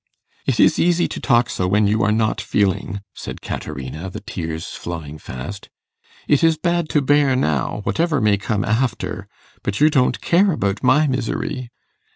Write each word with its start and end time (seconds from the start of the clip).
'It 0.47 0.59
is 0.59 0.79
easy 0.79 1.07
to 1.07 1.19
talk 1.19 1.47
so 1.47 1.67
when 1.67 1.85
you 1.85 2.01
are 2.01 2.11
not 2.11 2.41
feeling,' 2.41 3.01
said 3.13 3.39
Caterina, 3.39 4.09
the 4.09 4.19
tears 4.19 4.71
flowing 4.71 5.19
fast. 5.19 5.69
'It 6.27 6.43
is 6.43 6.57
bad 6.57 6.89
to 6.89 7.03
bear 7.03 7.35
now, 7.35 7.81
whatever 7.83 8.19
may 8.19 8.35
come 8.37 8.65
after. 8.65 9.27
But 9.61 9.79
you 9.79 9.91
don't 9.91 10.19
care 10.19 10.51
about 10.53 10.81
my 10.81 11.05
misery. 11.05 11.69